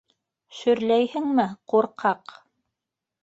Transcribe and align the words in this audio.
-Шөрләйһеңме, 0.59 1.45
ҡурҡаҡ? 1.73 2.33